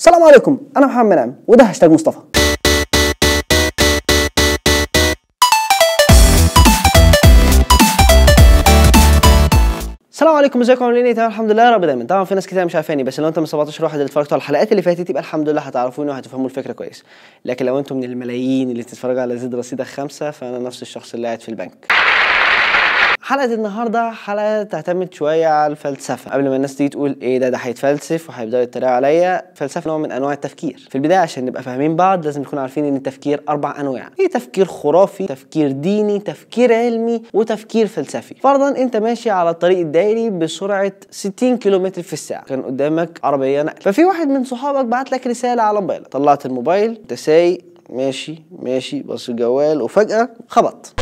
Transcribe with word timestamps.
السلام 0.00 0.22
عليكم 0.22 0.58
أنا 0.76 0.86
محمد 0.86 1.16
نعم 1.16 1.34
وده 1.46 1.64
هاشتاج 1.64 1.90
مصطفى. 1.90 2.18
السلام 10.12 10.36
عليكم 10.36 10.60
ازيكم؟ 10.60 10.84
عاملين 10.84 11.06
إيه؟ 11.06 11.14
تمام 11.14 11.28
الحمد 11.28 11.50
لله 11.50 11.62
يا 11.64 11.70
رب 11.70 11.84
دايما. 11.84 12.04
طبعا 12.04 12.24
في 12.24 12.34
ناس 12.34 12.46
كتير 12.46 12.64
مش 12.64 12.74
عارفاني 12.74 13.02
بس 13.04 13.20
لو 13.20 13.28
انت 13.28 13.38
من 13.38 13.46
17 13.46 13.84
واحد 13.84 13.94
اللي 13.94 14.04
اتفرجتوا 14.06 14.32
على 14.34 14.40
الحلقات 14.40 14.70
اللي 14.70 14.82
فاتت 14.82 15.10
يبقى 15.10 15.22
الحمد 15.22 15.48
لله 15.48 15.60
هتعرفوني 15.60 16.10
وهتفهموا 16.10 16.46
الفكرة 16.46 16.72
كويس. 16.72 17.04
لكن 17.44 17.66
لو 17.66 17.78
أنتم 17.78 17.96
من 17.96 18.04
الملايين 18.04 18.70
اللي 18.70 18.82
بتتفرجوا 18.82 19.22
على 19.22 19.36
زد 19.38 19.54
رصيدك 19.54 19.86
خمسة 19.86 20.30
فأنا 20.30 20.58
نفس 20.58 20.82
الشخص 20.82 21.14
اللي 21.14 21.26
قاعد 21.26 21.40
في 21.40 21.48
البنك. 21.48 21.86
حلقة 23.22 23.54
النهارده 23.54 24.10
حلقة 24.10 24.62
تعتمد 24.62 25.14
شوية 25.14 25.46
على 25.46 25.70
الفلسفة. 25.70 26.30
قبل 26.30 26.48
ما 26.48 26.56
الناس 26.56 26.76
تيجي 26.76 26.88
تقول 26.88 27.16
إيه 27.22 27.38
ده 27.38 27.48
ده 27.48 27.56
هيتفلسف 27.58 28.28
وهيبداوا 28.28 28.62
يتريقوا 28.62 28.92
عليا 28.94 29.42
فلسفة 29.54 29.88
نوع 29.88 29.98
من 29.98 30.12
أنواع 30.12 30.32
التفكير. 30.32 30.86
في 30.90 30.94
البداية 30.94 31.18
عشان 31.18 31.44
نبقى 31.44 31.62
فاهمين 31.62 31.96
بعض 31.96 32.24
لازم 32.24 32.40
نكون 32.40 32.58
عارفين 32.58 32.84
إن 32.84 32.96
التفكير 32.96 33.42
أربع 33.48 33.80
أنواع. 33.80 34.08
في 34.16 34.28
تفكير 34.28 34.64
خرافي 34.64 35.26
تفكير 35.26 35.70
ديني 35.70 36.18
تفكير 36.18 36.74
علمي 36.74 37.22
وتفكير 37.34 37.86
فلسفي. 37.86 38.34
فرضا 38.34 38.68
أنت 38.68 38.96
ماشي 38.96 39.30
على 39.30 39.50
الطريق 39.50 39.78
الدائري 39.78 40.30
بسرعة 40.30 40.92
60 41.10 41.56
كيلومتر 41.56 42.02
في 42.02 42.12
الساعة. 42.12 42.44
كان 42.44 42.62
قدامك 42.62 43.20
عربية 43.24 43.62
نقل. 43.62 43.82
ففي 43.82 44.04
واحد 44.04 44.28
من 44.28 44.44
صحابك 44.44 44.84
بعت 44.84 45.12
لك 45.12 45.26
رسالة 45.26 45.62
على 45.62 45.80
موبايلك 45.80 46.06
طلعت 46.08 46.46
الموبايل 46.46 46.90
أنت 46.90 47.14
سايق 47.14 47.58
ماشي 47.90 48.42
ماشي 48.62 49.02
بص 49.02 49.28
الجوال 49.28 49.82
وفجأة 49.82 50.28
خبط. 50.48 50.94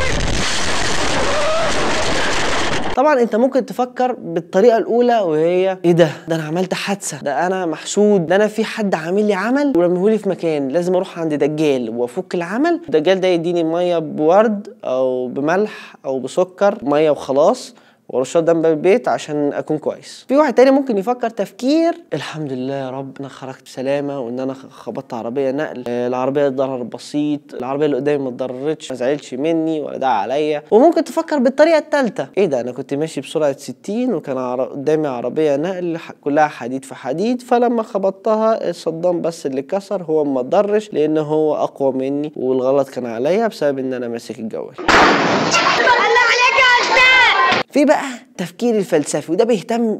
طبعا 2.99 3.21
أنت 3.21 3.35
ممكن 3.35 3.65
تفكر 3.65 4.13
بالطريقة 4.13 4.77
الأولى 4.77 5.19
وهي 5.19 5.77
إيه 5.85 5.91
ده؟ 5.91 6.09
ده 6.27 6.35
أنا 6.35 6.43
عملت 6.43 6.73
حادثة. 6.73 7.21
ده 7.21 7.47
أنا 7.47 7.65
محسود 7.65 8.27
ده 8.27 8.35
أنا 8.35 8.47
في 8.47 8.63
حد 8.63 8.95
عامل 8.95 9.25
لي 9.27 9.33
عمل 9.33 9.73
ورميهولي 9.77 10.17
في 10.17 10.29
مكان. 10.29 10.67
لازم 10.67 10.95
أروح 10.95 11.19
عند 11.19 11.33
دجال 11.33 11.89
وأفك 11.89 12.35
العمل. 12.35 12.81
الدجال 12.85 13.21
ده 13.21 13.27
يديني 13.27 13.63
مية 13.63 13.99
بورد 13.99 14.67
أو 14.83 15.27
بملح 15.27 15.95
أو 16.05 16.19
بسكر 16.19 16.77
مية 16.83 17.09
وخلاص. 17.11 17.75
ورشاد 18.09 18.45
جنب 18.45 18.65
البيت 18.65 19.07
عشان 19.07 19.53
أكون 19.53 19.77
كويس. 19.77 20.25
في 20.27 20.37
واحد 20.37 20.53
تاني 20.53 20.71
ممكن 20.71 20.97
يفكر 20.97 21.29
تفكير 21.29 21.93
الحمد 22.13 22.51
لله 22.53 22.73
يا 22.73 22.89
رب 22.89 23.11
أنا 23.19 23.27
خرجت 23.27 23.63
بسلامة 23.65 24.19
وإن 24.19 24.39
أنا 24.39 24.53
خبطت 24.53 25.13
عربية 25.13 25.51
نقل. 25.51 25.83
آه، 25.87 26.07
العربية 26.07 26.47
ضرر 26.47 26.83
بسيط 26.83 27.39
العربية 27.53 27.85
اللي 27.85 27.97
قدامي 27.97 28.23
ما 28.23 28.29
اتضررتش 28.29 28.91
ما 28.91 28.97
زعلش 28.97 29.33
مني 29.33 29.81
ولا 29.81 29.97
دعا 29.97 30.13
عليا. 30.21 30.63
وممكن 30.71 31.03
تفكر 31.03 31.39
بالطريقة 31.39 31.77
الثالثه 31.77 32.27
إيه 32.37 32.45
ده؟ 32.45 32.61
أنا 32.61 32.71
كنت 32.71 32.93
ماشي 32.93 33.21
بسرعة 33.21 33.57
60 33.57 34.13
وكان 34.13 34.37
قدامي 34.61 35.07
عربية 35.07 35.55
نقل 35.55 35.97
كلها 36.23 36.47
حديد 36.47 36.85
في 36.85 36.95
حديد. 36.95 37.41
فلما 37.41 37.83
خبطتها 37.83 38.69
الصدام 38.69 39.21
بس 39.21 39.45
اللي 39.45 39.61
كسر 39.61 40.03
هو 40.03 40.23
ما 40.23 40.39
اتضرش 40.39 40.93
لأن 40.93 41.17
هو 41.17 41.55
أقوى 41.55 41.91
مني 41.91 42.31
والغلط 42.35 42.89
كان 42.89 43.05
عليا 43.05 43.47
بسبب 43.47 43.79
إن 43.79 43.93
أنا 43.93 44.07
ماسك 44.07 44.39
الجوال 44.39 44.73
في 47.71 47.85
بقى 47.85 48.03
التفكير 48.39 48.77
الفلسفي 48.77 49.31
وده 49.31 49.45
بيهتم 49.45 49.99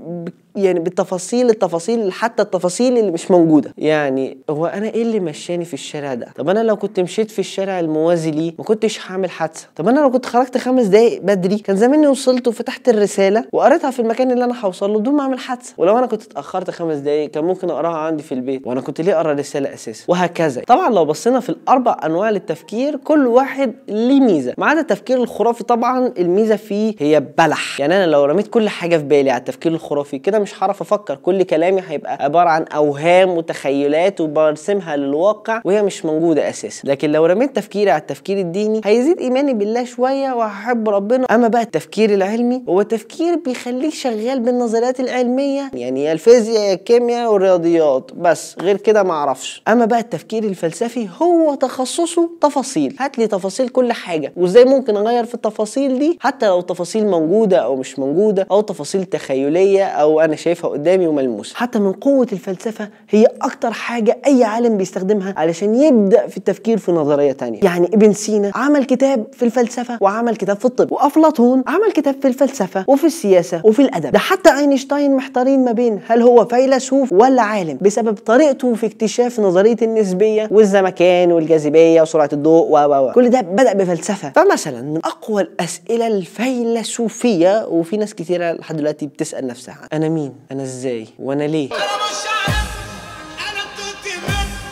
يعني 0.55 0.79
بالتفاصيل 0.79 1.49
التفاصيل 1.49 2.11
حتى 2.11 2.43
التفاصيل 2.43 2.97
اللي 2.97 3.11
مش 3.11 3.31
موجودة. 3.31 3.73
يعني 3.77 4.37
هو 4.49 4.65
أنا 4.65 4.87
إيه 4.87 5.01
اللي 5.01 5.19
مشاني 5.19 5.65
في 5.65 5.73
الشارع 5.73 6.13
ده؟ 6.13 6.27
طب 6.35 6.49
أنا 6.49 6.59
لو 6.59 6.75
كنت 6.75 6.99
مشيت 6.99 7.31
في 7.31 7.39
الشارع 7.39 7.79
الموازي 7.79 8.31
ليه؟ 8.31 8.53
ما 8.57 8.63
كنتش 8.63 8.99
هعمل 9.07 9.29
حادثة. 9.29 9.67
طب 9.75 9.87
أنا 9.87 9.99
لو 9.99 10.11
كنت 10.11 10.25
خرجت 10.25 10.57
خمس 10.57 10.85
دقايق 10.85 11.21
بدري؟ 11.21 11.57
كان 11.57 11.75
زماني 11.75 12.07
وصلت 12.07 12.47
وفتحت 12.47 12.89
الرسالة 12.89 13.45
وقريتها 13.51 13.91
في 13.91 13.99
المكان 13.99 14.31
اللي 14.31 14.43
أنا 14.45 14.65
هوصل 14.65 14.93
له 14.93 14.99
بدون 14.99 15.13
ما 15.13 15.21
أعمل 15.21 15.39
حادثة. 15.39 15.73
ولو 15.77 15.97
أنا 15.97 16.05
كنت 16.05 16.23
اتأخرت 16.23 16.71
خمس 16.71 16.97
دقايق 16.97 17.31
كان 17.31 17.43
ممكن 17.43 17.69
أقراها 17.69 17.97
عندي 17.97 18.23
في 18.23 18.31
البيت. 18.31 18.67
وأنا 18.67 18.81
كنت 18.81 19.01
ليه 19.01 19.15
أقرأ 19.15 19.31
الرساله 19.31 19.73
أساسا؟ 19.73 20.03
وهكذا. 20.07 20.61
طبعا 20.67 20.89
لو 20.89 21.05
بصينا 21.05 21.39
في 21.39 21.49
الأربع 21.49 21.97
أنواع 22.05 22.29
للتفكير 22.29 22.95
كل 22.95 23.27
واحد 23.27 23.73
ليه 23.87 24.19
ميزة. 24.19 24.53
ما 24.57 24.65
عدا 24.65 24.79
التفكير 24.79 25.17
الخرافي 25.17 25.63
طبعا 25.63 26.13
الميزة 26.17 26.55
فيه 26.55 26.95
هي 26.99 27.19
بلح. 27.38 27.79
يعني 27.79 27.95
أنا 27.97 28.05
لو 28.05 28.25
رميت 28.29 28.47
كل 28.47 28.69
حاجة 28.69 28.97
في 28.97 29.03
بالي 29.03 29.31
على 29.31 29.40
التفكير 29.40 29.72
الخرافي. 29.72 30.19
كده 30.19 30.40
مش 30.40 30.63
هعرف 30.63 30.81
أفكر. 30.81 31.16
كل 31.16 31.44
كلامي 31.44 31.81
هيبقى 31.88 32.23
عبارة 32.23 32.50
عن 32.50 32.63
أوهام 32.63 33.29
وتخيلات 33.29 34.22
وبرسمها 34.22 34.95
للواقع 34.95 35.62
وهي 35.66 35.84
مش 35.84 36.06
موجودة 36.06 36.50
أساسا. 36.50 36.88
لكن 36.88 37.12
لو 37.12 37.25
رميت 37.25 37.56
تفكيري 37.56 37.91
على 37.91 38.01
التفكير 38.01 38.38
الديني 38.38 38.81
هيزيد 38.85 39.19
إيماني 39.19 39.53
بالله 39.53 39.84
شوية 39.85 40.31
وهحب 40.34 40.90
ربنا. 40.90 41.25
أما 41.25 41.47
بقى 41.47 41.62
التفكير 41.62 42.13
العلمي 42.13 42.63
هو 42.69 42.81
تفكير 42.81 43.35
بيخليك 43.35 43.94
شغال 43.94 44.40
بالنظريات 44.40 45.00
العلمية. 45.00 45.72
يعني 45.73 46.03
يا 46.03 46.11
الفيزياء 46.11 46.63
يا 46.69 46.73
الكيمياء 46.73 47.34
والرياضيات. 47.34 48.11
بس 48.17 48.56
غير 48.61 48.78
كده 48.78 49.03
ما 49.03 49.13
أعرفش. 49.13 49.63
أما 49.67 49.85
بقى 49.85 50.00
التفكير 50.00 50.44
الفلسفي 50.44 51.07
هو 51.22 51.56
تخصصه 51.56 52.29
تفاصيل. 52.41 52.96
هات 53.00 53.17
لي 53.17 53.28
تفاصيل 53.28 53.69
كل 53.69 53.91
حاجة. 53.94 54.34
وإزاي 54.38 54.66
ممكن 54.66 54.97
أغير 54.97 55.25
في 55.25 55.34
التفاصيل 55.34 56.00
دي؟ 56.00 56.17
حتى 56.22 56.47
لو 56.47 56.61
تفاصيل 56.61 57.07
موجودة 57.07 57.57
أو 57.57 57.75
مش 57.75 58.00
موجودة 58.00 58.19
أو 58.52 58.62
تفاصيل 58.62 59.06
تخيلية 59.06 59.84
أو 59.85 60.19
أنا 60.19 60.35
شايفها 60.35 60.69
قدامي 60.69 61.07
وملموسه 61.07 61.56
حتى 61.56 61.80
من 61.80 61.91
قوة 61.91 62.28
الفلسفة 62.34 62.90
هي 63.09 63.25
أكتر 63.41 63.72
حاجة 63.72 64.18
أي 64.28 64.44
عالم 64.44 64.78
بيستخدمها 64.78 65.34
علشان 65.38 65.75
يبدأ 65.75 66.28
في 66.28 66.38
التفكير 66.38 66.78
في 66.78 66.91
نظرية 66.91 67.31
تانية. 67.31 67.59
يعني 67.63 67.88
ابن 67.88 68.13
سينا 68.13 68.52
عمل 68.56 68.84
كتاب 68.85 69.25
في 69.34 69.44
الفلسفة 69.46 69.97
وعمل 70.02 70.35
كتاب 70.35 70.58
في 70.58 70.66
الطب 70.66 70.91
وأفلاطون 70.91 71.63
عمل 71.68 71.91
كتاب 71.91 72.16
في 72.22 72.28
الفلسفة 72.28 72.85
وفي 72.88 73.03
السياسة 73.03 73.62
وفي 73.63 73.81
الأدب. 73.81 74.12
ده 74.12 74.19
حتى 74.19 74.50
أينشتاين 74.58 75.16
محتارين 75.16 75.66
ما 75.66 75.72
بين 75.72 76.00
هل 76.08 76.22
هو 76.22 76.46
فيلسوف 76.46 77.13
ولا 77.13 77.41
عالم 77.41 77.78
بسبب 77.81 78.13
طريقته 78.18 78.74
في 78.74 78.85
اكتشاف 78.85 79.40
نظرية 79.40 79.78
النسبية 79.81 80.47
والزمكان 80.52 81.31
والجاذبية 81.31 82.02
وسرعة 82.02 82.29
الضوء 82.34 82.68
و 82.72 82.78
و. 82.78 83.12
كل 83.12 83.29
ده 83.29 83.41
بدأ 83.41 83.74
بفلسفة. 83.74 84.29
فمثلا 84.35 84.81
من 84.81 84.97
أقوى 85.06 85.41
الأسئلة 85.41 86.08
الفيلسوفية 86.08 87.68
وفي 87.68 87.97
ناس 87.97 88.09
كتيرة 88.14 88.52
لحد 88.52 88.78
دلوقتي 88.78 89.08
بتسأل 89.08 89.47
نفسها 89.47 89.88
أنا 89.94 90.09
مين؟ 90.09 90.34
أنا 90.52 90.64
إزاي؟ 90.64 91.08
وأنا 91.20 91.44
ليه؟ 91.44 91.68
أنا 91.68 91.75
مش 91.78 92.38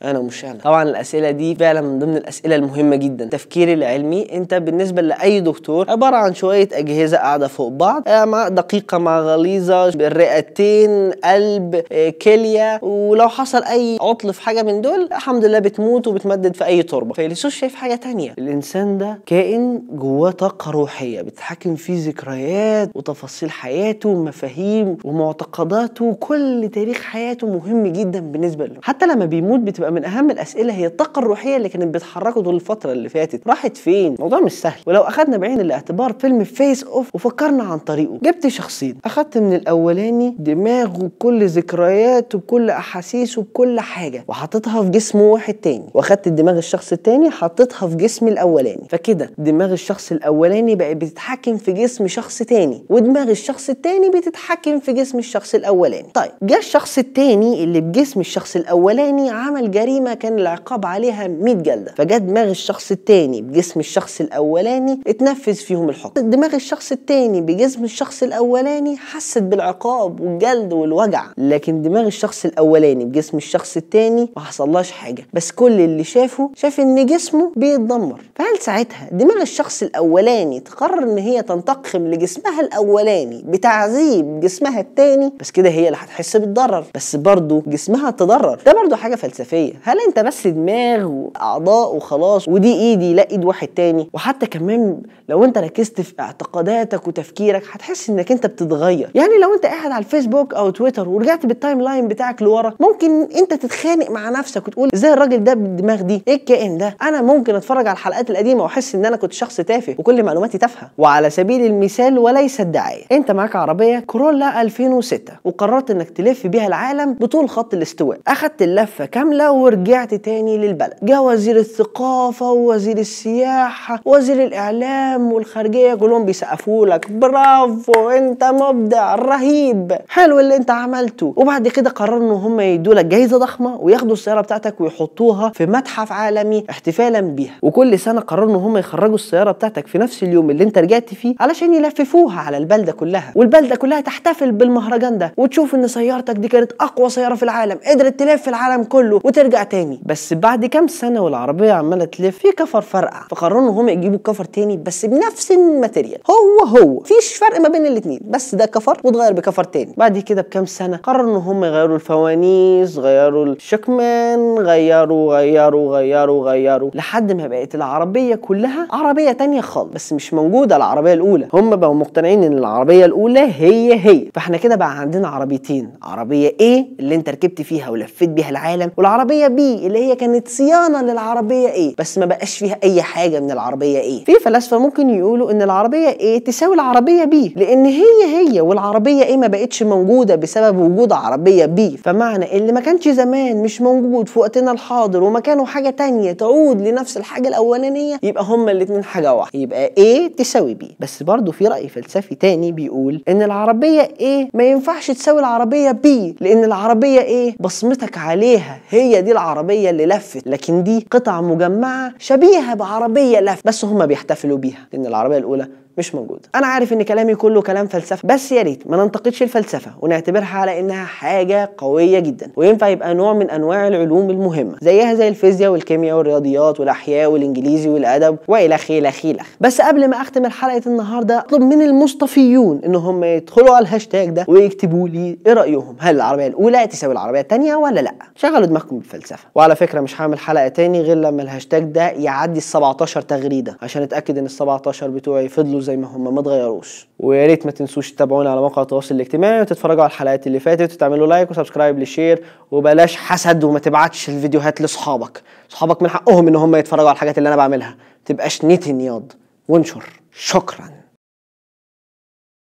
أنا 0.06 0.30
طبعا 0.64 0.84
الأسئلة 0.84 1.32
دي 1.32 1.56
فعلا 1.56 1.82
من 1.82 2.00
ضمن 2.00 2.18
الأسئلة 2.18 2.56
المهمة 2.56 2.96
جدا. 2.96 3.26
التفكير 3.26 3.74
العلمي 3.74 4.28
أنت 4.34 4.54
بالنسبة 4.54 5.02
لأي 5.02 5.40
دكتور 5.40 5.92
عبارة 5.92 6.16
عن 6.16 6.34
شوية 6.34 6.70
أجهزة 6.74 7.18
قاعدة 7.18 7.48
فوق 7.48 7.68
بعض 7.72 8.04
آه، 8.08 8.26
مع 8.26 8.48
دقيقة 8.48 8.98
مع 8.98 9.20
غليظة 9.20 9.88
الرئتين 9.90 11.12
قلب 11.12 11.84
آه، 11.92 12.10
كلية 12.10 12.80
ولو 12.84 13.28
حصل 13.30 13.64
أي 13.64 13.98
عطل 14.02 14.34
في 14.34 14.42
حاجة 14.42 14.64
من 14.64 14.82
دول 14.82 15.04
الحمد 15.12 15.46
لله 15.46 15.60
بتموت 15.60 16.08
وبتمدد 16.08 16.56
في 16.56 16.66
أي 16.66 16.84
تربة. 16.84 17.14
فيلسوف 17.14 17.54
شايف 17.54 17.76
حاجة 17.76 17.96
تانية. 17.96 18.34
الإنسان 18.38 18.98
ده 18.98 19.20
كائن 19.26 19.82
جواه 19.92 20.32
طاقة 20.32 20.72
روحية 20.72 21.22
بتتحكم 21.22 21.76
فيه 21.76 22.08
ذكريات 22.10 22.90
وتفاصيل 22.96 23.52
حياته 23.52 24.10
ومفاهيم 24.10 24.98
ومعتقداته 25.04 26.06
وكل 26.06 26.70
تاريخ 26.74 27.02
حياته 27.02 27.48
مهم 27.48 27.88
جدا 27.88 28.20
بالنسبة 28.20 28.66
له. 28.66 28.76
حتى 28.84 29.06
لما 29.06 29.26
بيموت 29.26 29.60
بتبقى 29.60 29.87
من 29.90 30.06
أهم 30.06 30.32
الأسئلة 30.32 30.74
هي 30.74 30.86
الطاقة 30.86 31.20
الروحية 31.20 31.58
اللي 31.58 31.70
كانت 31.70 31.96
بتحركه 31.96 32.42
طول 32.42 32.56
الفترة 32.56 32.92
اللي 32.92 33.10
فاتت. 33.10 33.48
راحت 33.48 33.78
فين؟ 33.78 34.14
الموضوع 34.14 34.40
مش 34.40 34.52
سهل. 34.52 34.80
ولو 34.86 35.02
أخدنا 35.02 35.38
بعين 35.38 35.62
الاعتبار 35.62 36.14
فيلم 36.20 36.44
Face/Off 36.44 37.16
وفكرنا 37.16 37.64
عن 37.64 37.80
طريقه 37.80 38.20
جبت 38.24 38.48
شخصين. 38.48 38.98
أخدت 39.06 39.38
من 39.38 39.54
الأولاني 39.54 40.36
دماغه 40.40 40.98
بكل 40.98 41.48
ذكرياته 41.48 42.38
بكل 42.38 42.70
احاسيسه 42.70 43.42
بكل 43.42 43.80
حاجة 43.80 44.26
وحطيتها 44.28 44.84
في 44.84 44.90
جسم 44.90 45.22
واحد 45.22 45.54
تاني. 45.54 45.86
وأخدت 45.94 46.28
دماغ 46.28 46.58
الشخص 46.58 46.92
التاني 46.92 47.30
حطيتها 47.30 47.88
في 47.88 47.96
جسم 47.96 48.28
الأولاني. 48.28 48.84
فكده 48.90 49.30
دماغ 49.38 49.72
الشخص 49.72 50.12
الأولاني 50.12 50.76
بقت 50.76 50.96
بتتحكم 50.96 51.58
في 51.58 51.72
جسم 51.72 52.08
شخص 52.08 52.38
تاني 52.38 52.84
ودماغ 52.90 53.30
الشخص 53.30 53.70
التاني 53.70 54.10
بتتحكم 54.10 54.80
في 54.80 54.94
جسم 54.94 55.18
الشخص 55.18 55.56
الأولاني. 55.56 56.08
طيب 56.14 56.32
جه 56.44 56.58
الشخص 56.58 56.98
التاني 56.98 57.64
اللي 57.64 57.82
بجسم 57.82 58.20
الشخص 58.20 58.56
الأولاني 58.56 59.30
عمل 59.30 59.72
جريمة 59.78 60.14
كان 60.14 60.40
العقاب 60.40 60.86
عليها 60.86 61.28
100 61.28 61.54
جلدة. 61.56 61.94
فجاء 61.98 62.20
دماغ 62.20 62.50
الشخص 62.50 62.92
التاني 62.92 63.42
بجسم 63.42 63.80
الشخص 63.80 64.22
الأولاني 64.22 65.00
اتنفذ 65.08 65.54
فيهم 65.54 65.90
الحكم. 65.90 66.30
دماغ 66.30 66.56
الشخص 66.56 66.92
التاني 66.92 67.42
بجسم 67.42 67.84
الشخص 67.84 68.24
الأولاني 68.24 68.98
حست 68.98 69.38
بالعقاب 69.38 70.20
والجلد 70.20 70.74
والوجع. 70.74 71.24
لكن 71.38 71.82
دماغ 71.82 72.06
الشخص 72.08 72.46
الأولاني 72.46 73.06
بجسم 73.06 73.38
الشخص 73.38 73.78
التاني 73.78 74.30
ما 74.36 74.42
حصلهاش 74.42 74.92
حاجة. 74.92 75.28
بس 75.34 75.52
كل 75.52 75.72
اللي 75.72 76.04
شافه 76.04 76.50
شاف 76.56 76.80
إن 76.80 77.06
جسمه 77.06 77.52
بيتدمر. 77.56 78.22
فهل 78.36 78.58
ساعتها 78.62 79.10
دماغ 79.12 79.42
الشخص 79.42 79.84
الأولاني 79.84 80.60
تقرر 80.60 81.04
إن 81.04 81.18
هي 81.18 81.42
تنتقم 81.42 82.08
لجسمها 82.08 82.62
الأولاني 82.62 83.44
بتعذيب 83.48 84.40
جسمها 84.40 84.80
التاني؟ 84.80 85.34
بس 85.40 85.52
كده 85.52 85.70
هي 85.70 85.88
اللي 85.88 85.98
هتحس 86.02 86.38
بالضرر. 86.38 86.86
بس 86.96 87.16
برضه 87.16 87.64
جسمها 87.68 88.12
تضرر. 88.12 88.60
ده 88.66 88.74
برضه 88.74 88.96
حاجة 88.96 89.16
فلسفية. 89.16 89.67
العربيه 89.68 89.80
هل 89.84 89.98
أنت 90.08 90.20
بس 90.20 90.48
دماغ 90.48 91.06
وأعضاء 91.06 91.96
وخلاص 91.96 92.48
ودي 92.48 92.74
إيدي 92.74 93.14
لا 93.14 93.32
إيد 93.32 93.46
واحد 93.46 93.68
تاني؟ 93.68 94.10
وحتى 94.14 94.46
كمان 94.46 95.02
لو 95.30 95.44
أنت 95.44 95.58
ركزت 95.58 96.02
في 96.02 96.14
اعتقاداتك 96.20 97.08
وتفكيرك 97.08 97.64
هتحس 97.72 98.10
إنك 98.10 98.32
أنت 98.32 98.46
بتتغير. 98.46 99.12
يعني 99.16 99.38
لو 99.42 99.54
أنت 99.54 99.66
قاعد 99.66 99.92
على 99.92 100.06
الفيسبوك 100.06 100.54
أو 100.54 100.70
تويتر 100.70 101.10
ورجعت 101.10 101.46
بال 101.46 101.82
timeline 101.82 102.08
بتاعك 102.08 102.42
لورا 102.42 102.74
ممكن 102.80 103.22
أنت 103.22 103.54
تتخانق 103.54 104.10
مع 104.12 104.30
نفسك 104.30 104.68
وتقول 104.68 104.90
إزاي 104.94 105.14
الراجل 105.14 105.44
ده 105.44 105.54
بالدماغ 105.54 106.02
دي؟ 106.02 106.24
إيه 106.28 106.36
الكائن 106.36 106.78
ده؟ 106.78 106.98
أنا 107.02 107.22
ممكن 107.22 107.56
أتفرج 107.56 107.88
على 107.88 107.94
الحلقات 107.94 108.30
القديمة 108.30 108.64
وأحس 108.64 108.96
إن 108.96 109.06
أنا 109.06 109.16
كنت 109.18 109.34
شخص 109.34 109.58
تافه 109.58 109.96
وكل 109.98 110.24
معلوماتي 110.24 110.58
تافهة. 110.58 110.90
وعلى 110.98 111.30
سبيل 111.30 111.66
المثال 111.66 112.20
وليس 112.20 112.62
الدعايه 112.62 113.04
أنت 113.12 113.32
معاك 113.32 113.56
عربية 113.56 114.00
كورولا 114.00 114.62
2006 114.62 115.34
وقررت 115.44 115.92
إنك 115.92 116.10
تلف 116.10 116.48
بيها 116.48 116.68
العالم 116.68 117.14
بطول 117.14 117.50
خط 117.50 117.74
الاستواء. 117.74 118.18
أخدت 118.28 118.62
اللفة 118.62 119.06
كاملة 119.06 119.52
ورجعت 119.64 120.14
تاني 120.14 120.58
للبلد. 120.58 120.94
جه 121.04 121.22
وزير 121.22 121.58
الثقافة 121.58 122.52
ووزير 122.52 122.98
السياحة 122.98 124.02
ووزير 124.06 124.44
الإعلام 124.44 125.32
والخارجية 125.34 125.94
كلهم 125.94 126.26
بيسقفوا 126.26 126.86
لك 126.86 127.12
برافو 127.12 128.10
أنت 128.10 128.44
مبدع 128.44 129.16
رهيب. 129.16 129.98
حلو 130.10 130.40
اللي 130.40 130.56
أنت 130.56 130.72
عملته. 130.72 131.34
وبعد 131.36 131.68
كده 131.68 131.90
قرروا 131.90 132.20
ان 132.20 132.32
هم 132.32 132.60
يدوا 132.60 132.94
لك 132.94 133.06
جايزة 133.06 133.38
ضخمة 133.38 133.78
وياخدوا 133.82 134.14
السيارة 134.14 134.42
بتاعتك 134.42 134.82
ويحطوها 134.82 135.50
في 135.50 135.66
متحف 135.66 136.12
عالمي 136.12 136.64
احتفالا 136.70 137.20
بيها. 137.20 137.54
وكل 137.62 138.00
سنة 138.00 138.22
قرروا 138.22 138.50
ان 138.50 138.56
هم 138.56 138.78
يخرجوا 138.78 139.16
السيارة 139.16 139.52
بتاعتك 139.52 139.88
في 139.88 139.98
نفس 139.98 140.24
اليوم 140.24 140.50
اللي 140.50 140.64
أنت 140.64 140.78
رجعت 140.78 141.14
فيه 141.14 141.36
علشان 141.40 141.74
يلففوها 141.74 142.40
على 142.40 142.58
البلدة 142.58 142.92
كلها. 142.92 143.32
والبلدة 143.36 143.76
كلها 143.76 144.02
تحتفل 144.02 144.52
بالمهرجان 144.52 145.18
ده. 145.18 145.34
وتشوف 145.38 145.76
إن 145.76 145.88
سيارتك 145.88 146.36
دي 146.36 146.48
كانت 146.48 146.72
أقوى 146.82 147.10
سيارة 147.10 147.36
في 147.36 147.44
العالم 147.44 147.80
قدرت 147.88 148.20
تلف 148.20 148.50
العالم 148.50 148.84
كله 148.84 149.22
وترجع 149.24 149.47
تاني. 149.56 150.00
بس 150.06 150.34
بعد 150.34 150.66
كام 150.66 150.88
سنة 150.88 151.22
والعربية 151.22 151.72
عمالة 151.72 152.06
تلف 152.06 152.38
في 152.38 152.52
كفر 152.52 152.82
فرقع. 152.82 153.28
فقرروا 153.30 153.62
ان 153.62 153.68
هم 153.68 153.90
يجيبوا 153.90 154.18
كفر 154.18 154.46
تاني 154.46 154.78
بس 154.78 155.06
بنفس 155.06 155.52
الماتيريال. 155.52 156.20
هو 156.30 156.68
هو. 156.78 157.00
فيش 157.00 157.36
فرق 157.36 157.60
ما 157.60 157.70
بين 157.70 157.86
الاثنين 157.86 158.20
بس 158.24 158.56
ده 158.56 158.66
كفر 158.66 158.98
واتغير 159.04 159.34
بكفر 159.34 159.64
تاني. 159.64 159.94
بعد 159.98 160.18
كده 160.18 160.42
بكام 160.42 160.66
سنة 160.66 160.98
قرروا 160.98 161.32
ان 161.32 161.36
هم 161.42 161.64
يغيروا 161.64 161.96
الفوانيس 161.96 162.98
غيروا 162.98 163.46
الشكمان 163.46 164.56
غيروا 164.60 165.38
غيروا 165.38 165.98
غيروا 165.98 166.50
غيروا. 166.52 166.90
لحد 166.94 167.32
ما 167.32 167.48
بقت 167.48 167.76
العربية 167.76 168.36
كلها 168.36 168.88
عربية 168.92 169.32
تانية 169.32 169.62
خالص. 169.62 169.94
بس 169.94 170.14
مش 170.14 170.34
موجودة 170.34 170.76
العربية 170.76 171.14
الأولى. 171.14 171.48
هم 171.54 171.76
بقوا 171.76 171.94
مقتنعين 171.94 172.44
إن 172.44 172.58
العربية 172.58 173.06
الأولى 173.06 173.40
هي 173.40 173.94
هي. 173.94 174.28
فإحنا 174.34 174.58
كده 174.58 174.76
بقى 174.76 175.00
عندنا 175.00 175.28
عربيتين. 175.28 175.92
عربية 176.04 176.50
A 176.50 176.86
اللي 177.00 177.16
أنت 177.16 177.30
ركبت 177.30 177.62
فيها 177.62 177.90
ولفيت 177.90 178.30
بيها 178.30 178.50
العالم 178.50 178.92
والعربية 178.98 179.37
B 179.48 179.60
اللي 179.86 180.00
هي 180.06 180.16
كانت 180.16 180.48
صيانة 180.48 181.02
للعربية 181.02 181.68
A 181.92 181.94
بس 181.98 182.18
ما 182.18 182.26
بقاش 182.26 182.58
فيها 182.58 182.78
أي 182.84 183.02
حاجة 183.02 183.40
من 183.40 183.52
العربية 183.52 184.00
A. 184.00 184.26
في 184.26 184.34
فلاسفة 184.34 184.78
ممكن 184.78 185.10
يقولوا 185.10 185.52
إن 185.52 185.62
العربية 185.62 186.10
A 186.38 186.44
تساوي 186.44 186.76
العربية 186.76 187.24
B 187.26 187.36
لأن 187.58 187.86
هي 187.86 188.04
هي 188.26 188.62
والعربية 188.62 189.24
A 189.26 189.38
ما 189.38 189.48
بقتش 189.48 189.84
موجودة 189.84 190.36
بسبب 190.36 190.78
وجود 190.80 191.12
عربية 191.12 191.66
B. 191.66 191.98
فمعنى 192.04 192.58
اللي 192.58 192.72
ما 192.72 192.80
كانش 192.80 193.08
زمان 193.10 193.58
مش 193.62 193.82
موجود 193.82 194.30
في 194.30 194.40
وقتنا 194.40 194.72
الحاضر 194.72 195.24
ومكانه 195.24 195.66
حاجة 195.66 195.90
تانية 195.90 196.32
تعود 196.32 196.82
لنفس 196.82 197.18
الحاجة 197.18 197.48
الأولانية 197.48 198.20
يبقى 198.24 198.44
هما 198.44 198.72
الاتنين 198.72 199.04
حاجة 199.04 199.34
واحدة. 199.34 199.60
يبقى 199.60 199.92
A 200.00 200.36
تساوي 200.38 200.78
B. 200.84 200.86
بس 201.00 201.24
برضه 201.24 201.52
في 201.52 201.68
رأي 201.68 201.88
فلسفي 201.88 202.36
تاني 202.36 202.72
بيقول 202.72 203.22
إن 203.28 203.42
العربية 203.42 204.02
A 204.02 204.48
ما 204.54 204.64
ينفعش 204.64 205.12
تساوي 205.12 205.40
العربية 205.40 205.92
B 205.92 206.08
لأن 206.42 206.64
العربية 206.64 207.50
A 207.52 207.54
بصمتك 207.60 208.18
عليها 208.18 208.80
هي 208.90 209.22
دي 209.22 209.27
العربية 209.32 209.90
اللي 209.90 210.06
لفت 210.06 210.48
لكن 210.48 210.84
دي 210.84 211.08
قطع 211.12 211.42
مجمعة 211.42 212.14
شبيهة 212.20 212.74
بعربية 212.74 213.40
لف 213.40 213.62
بس 213.66 213.86
هما 213.86 214.06
بيحتفلوا 214.06 214.58
بيها. 214.58 214.88
لأن 214.94 215.06
العربية 215.06 215.38
الأولى 215.38 215.68
مش 215.98 216.16
موجودة 216.16 216.42
أنا 216.56 216.68
عارف 216.68 216.94
إن 216.94 217.04
كلامي 217.04 217.36
كله 217.36 217.62
كلام 217.62 217.88
فلسفة 217.88 218.28
بس 218.28 218.52
يا 218.52 218.62
ريت 218.62 218.88
ما 218.88 218.98
ننتقدش 219.04 219.44
الفلسفة 219.44 219.92
ونعتبرها 220.02 220.58
على 220.58 220.80
إنها 220.80 221.06
حاجة 221.06 221.72
قوية 221.78 222.20
جدا. 222.20 222.52
وينفع 222.56 222.88
يبقى 222.88 223.14
نوع 223.14 223.34
من 223.34 223.50
أنواع 223.50 223.88
العلوم 223.88 224.30
المهمة 224.30 224.76
زيها 224.82 225.14
زي 225.14 225.28
الفيزياء 225.28 225.72
والكيمياء 225.72 226.18
والرياضيات 226.18 226.80
والأحياء 226.80 227.32
والإنجليزي 227.32 227.90
والأدب 227.90 228.38
وإلخ 228.48 228.92
إلخ 228.92 229.26
إلخ 229.26 229.48
بس 229.62 229.82
قبل 229.82 230.08
ما 230.08 230.22
أختم 230.22 230.46
الحلقة 230.46 230.82
النهاردة 230.88 231.40
أطلب 231.40 231.62
من 231.62 231.82
المصطفيون 231.82 232.82
إن 232.86 232.96
هم 232.96 233.24
يدخلوا 233.24 233.76
على 233.76 233.84
الهاشتاج 233.88 234.30
ده 234.30 234.46
ويكتبوا 234.48 235.08
لي 235.10 235.38
إيه 235.48 235.54
رأيهم. 235.54 235.96
هل 236.00 236.16
العربية 236.16 236.48
الأولى 236.48 236.88
تساوي 236.88 237.14
العربية 237.14 237.40
الثانية 237.42 237.76
ولا 237.76 238.00
لأ؟ 238.00 238.14
شغلوا 238.36 238.66
دماغكم 238.66 238.98
بالفلسفة. 239.00 239.44
وعلى 239.56 239.76
فكرة 239.76 240.02
مش 240.02 240.22
هعمل 240.22 240.40
حلقة 240.40 240.68
تاني 240.68 241.02
غير 241.02 241.18
لما 241.18 241.42
الهاشتاج 241.42 241.84
ده 241.84 242.10
يعدي 242.10 242.58
ال 242.58 242.64
17 242.64 243.22
تغريدة 243.22 243.78
عشان 243.82 244.02
أتأكد 244.02 244.38
إن 244.38 244.46
ال 244.46 244.52
17 244.52 245.08
بتوعي 245.10 245.50
فضلوا 245.50 245.80
زي 245.88 245.98
ما 245.98 246.08
هم 246.08 246.36
ما 246.36 246.40
اتغيروش 246.40 247.08
ويا 247.20 247.46
ريت 247.48 247.66
ما 247.66 247.72
تنسوش 247.72 248.12
تتابعونا 248.12 248.52
على 248.52 248.60
مواقع 248.60 248.82
التواصل 248.82 249.16
الاجتماعي 249.16 249.62
وتتفرجوا 249.62 250.04
على 250.04 250.10
الحلقات 250.10 250.48
اللي 250.48 250.60
فاتت 250.60 250.94
وتعملوا 250.94 251.28
like 251.28 251.52
و 251.52 251.56
subscribe 251.56 252.00
لل 252.00 252.12
share 252.12 252.44
وبلاش 252.72 253.16
حسد 253.16 253.64
وما 253.64 253.80
تبعتش 253.80 254.30
الفيديوهات 254.30 254.82
لاصحابك. 254.82 255.42
اصحابك 255.72 256.02
من 256.02 256.10
حقهم 256.10 256.48
إن 256.48 256.56
هم 256.56 256.76
يتفرجوا 256.76 257.08
على 257.08 257.16
الحاجات 257.16 257.38
اللي 257.38 257.50
أنا 257.50 257.56
بعملها. 257.56 257.96
تبقاش 258.26 258.66
نتن 258.66 259.02
ياض. 259.02 259.32
وانشر. 259.68 260.04
شكرا. 260.36 260.90